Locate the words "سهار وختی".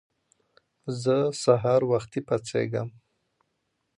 1.43-2.21